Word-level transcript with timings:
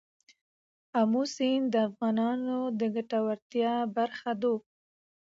آمو 0.99 1.23
سیند 1.35 1.65
د 1.73 1.75
افغانانو 1.89 2.59
د 2.79 2.81
ګټورتیا 2.95 3.73
برخه 3.95 4.31
ده. 4.41 4.53